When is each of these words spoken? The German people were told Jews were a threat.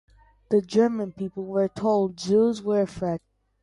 The 0.49 0.63
German 0.63 1.11
people 1.11 1.45
were 1.45 1.67
told 1.67 2.17
Jews 2.17 2.63
were 2.63 2.81
a 2.81 2.87
threat. 2.87 3.21